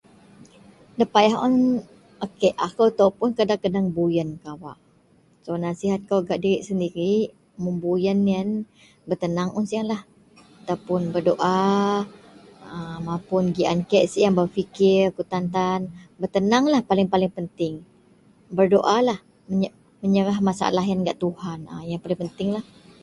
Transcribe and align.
Dapayah 0.99 1.35
un 1.47 1.55
a 2.23 2.25
kiek 2.39 2.55
akou 2.65 2.87
ito 2.91 3.05
puon 3.17 3.31
kadeng-kadeng 3.37 3.89
buyen 3.97 4.29
kawak 4.43 4.77
nasihat 5.65 6.01
kou 6.09 6.19
gak 6.29 6.41
dirik 6.43 6.65
sendirik 6.67 7.29
mun 7.61 7.75
buyen 7.83 8.19
iyen 8.29 8.49
betenang 9.09 9.51
un 9.57 9.65
siew 9.69 9.85
lah 9.91 10.01
atau 10.61 10.77
puon 10.85 11.03
bedoa 11.15 11.57
mapuon 13.07 13.45
gian 13.55 13.79
kek 13.89 14.09
sieng 14.11 14.33
berfikir 14.37 15.01
kutan 15.17 15.45
tan 15.55 15.81
betenang 16.21 16.65
lah 16.73 16.81
paling-paling 16.89 17.33
penting 17.37 17.73
bedoalah 18.57 19.19
menyerah 20.03 20.37
masalah 20.49 20.83
iyen 20.85 21.05
gak 21.07 21.19
Tuhan 21.23 21.59
iyen 21.87 22.01
paling 22.03 22.21
penting. 22.23 22.49